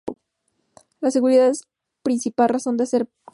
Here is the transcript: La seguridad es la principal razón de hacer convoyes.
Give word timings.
La 0.99 1.11
seguridad 1.11 1.49
es 1.49 1.65
la 1.67 1.73
principal 2.01 2.49
razón 2.49 2.75
de 2.75 2.85
hacer 2.85 3.01
convoyes. 3.05 3.21